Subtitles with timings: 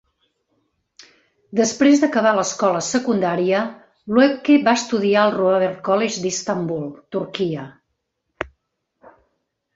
[1.59, 3.59] Després d'acabar l'escola secundària,
[4.15, 7.69] Luebke va estudiar al Robert College d'Istambul (Turquia).